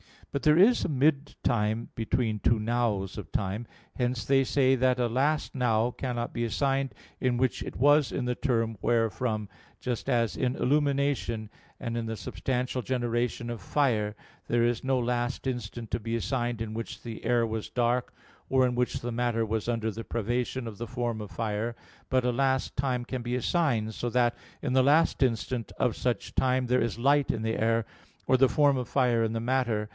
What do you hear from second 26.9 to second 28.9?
light in the air, or the form of